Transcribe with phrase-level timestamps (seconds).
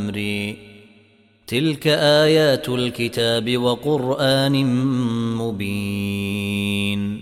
[0.09, 0.57] ري
[1.47, 4.65] تلك آيات الكتاب وقرآن
[5.35, 7.21] مبين.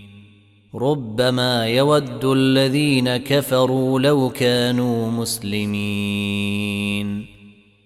[0.75, 6.65] ربما يود الذين كفروا لو كانوا مسلمين.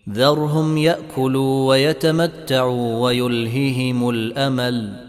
[0.10, 5.09] ذرهم يأكلوا ويتمتعوا ويلههم الأمل.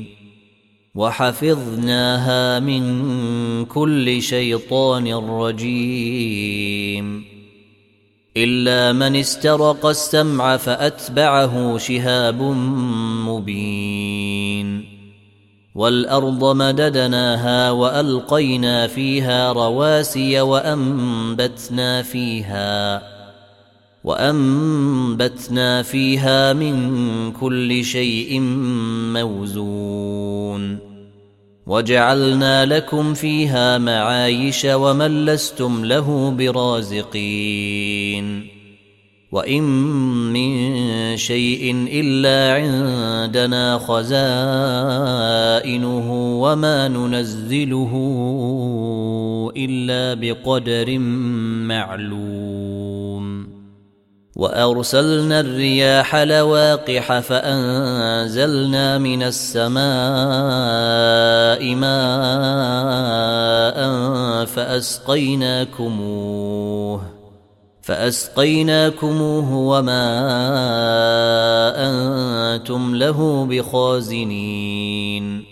[0.95, 7.25] وحفظناها من كل شيطان رجيم.
[8.37, 12.41] إلا من استرق السمع فأتبعه شهاب
[13.27, 14.85] مبين.
[15.75, 23.01] والأرض مددناها وألقينا فيها رواسي وأنبتنا فيها
[24.03, 28.39] وأنبتنا فيها من كل شيء
[29.13, 30.77] موزون.
[31.67, 37.31] وجعلنا لكم فيها معايش ومن لستم له برازقين.
[39.31, 39.63] وإن
[40.33, 40.51] من
[41.17, 44.31] شيء إلا عندنا خزائنه
[46.41, 47.91] وما ننزله
[49.57, 50.99] إلا بقدر
[51.67, 53.30] معلوم.
[54.41, 59.81] وأرسلنا الرياح لواقح فأنزلنا من السماء
[61.75, 61.91] ماء
[64.45, 65.81] فأسقيناكموه
[67.81, 70.07] فأسقيناكموه وما
[72.55, 75.43] أنتم له بخازنين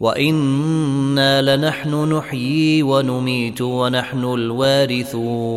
[0.00, 5.52] وإنا لنحن نحيي ونميت ونحن الوارثون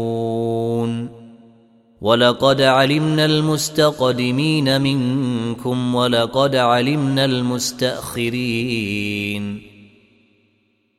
[2.06, 8.42] ولقد علمنا المستقدمين منكم ولقد علمنا المستاخرين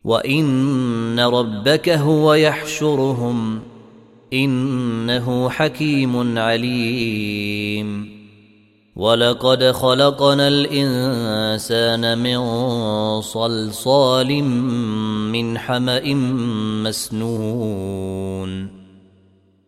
[0.04, 3.60] وان ربك هو يحشرهم
[4.32, 8.16] انه حكيم عليم
[8.96, 12.40] ولقد خلقنا الانسان من
[13.20, 14.44] صلصال
[15.32, 16.14] من حما
[16.84, 18.75] مسنون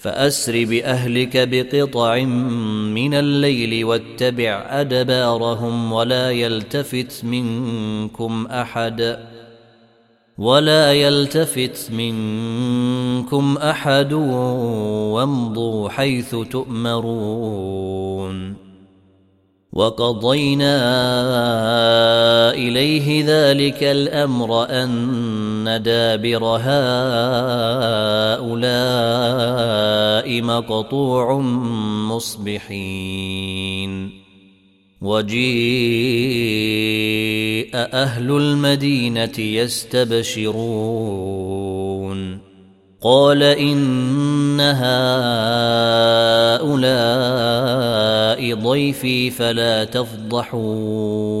[0.00, 2.18] فأسر بأهلك بقطع
[2.94, 9.18] من الليل واتبع أدبارهم ولا يلتفت منكم أحد
[10.38, 14.12] ولا يلتفت منكم أحد
[15.12, 17.90] وامضوا حيث تؤمرون
[19.72, 20.74] وقضينا
[22.54, 24.66] إليه ذلك الأمر
[25.68, 26.60] ان دابر هؤلاء
[30.42, 31.38] مقطوع
[32.10, 34.10] مصبحين.
[35.00, 35.40] وجيء
[37.74, 40.80] أهل المدينة يستبشرون.
[43.02, 44.80] قال إن هؤلاء
[48.54, 51.40] ضيفي فلا تفضحون.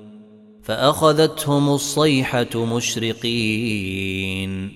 [0.63, 4.71] فأخذتهم الصيحة مشرقين.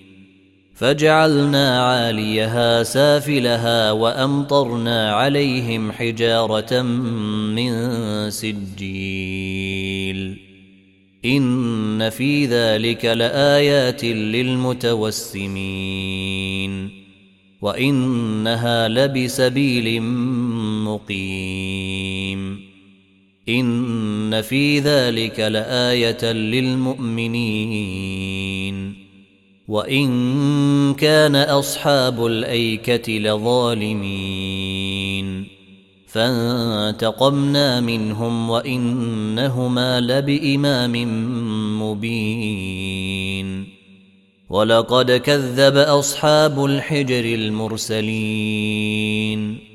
[0.76, 7.72] فجعلنا عاليها سافلها وأمطرنا عليهم حجارة من
[8.30, 10.38] سجيل.
[11.26, 16.90] إن في ذلك لآيات للمتوسمين.
[17.62, 20.02] وإنها لبسبيل
[20.84, 22.75] مقيم.
[23.50, 27.46] إن في ذلك لآية للمؤمنين.
[29.68, 34.76] وإن كان أصحاب الأيكة لظالمين.
[36.08, 40.94] فانتقمنا منهم وإنهما لبإمام
[41.82, 43.68] مبين.
[44.50, 49.75] ولقد كذب أصحاب الحجر المرسلين.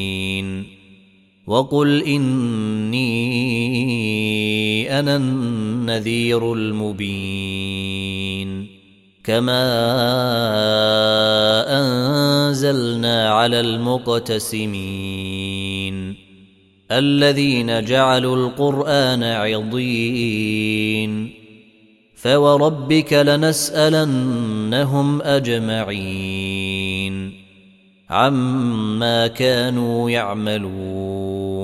[1.51, 2.99] وقل إني
[4.99, 8.67] أنا النذير المبين.
[9.23, 9.63] كما
[11.67, 16.15] أنزلنا على المقتسمين.
[16.91, 21.33] الذين جعلوا القرآن عضين.
[22.15, 27.33] فوربك لنسألنهم أجمعين.
[28.09, 31.40] عما كانوا يعملون.